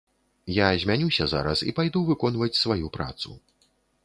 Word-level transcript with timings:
Я 0.53 0.69
змянюся 0.83 1.27
зараз 1.33 1.63
і 1.69 1.75
пайду 1.81 2.01
выконваць 2.09 2.53
сваю 2.63 2.91
працу. 2.97 3.29